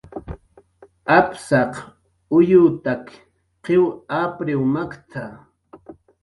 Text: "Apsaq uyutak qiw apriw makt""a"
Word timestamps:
"Apsaq 1.17 1.71
uyutak 2.37 3.05
qiw 3.63 3.85
apriw 4.21 4.61
makt""a" 4.73 5.23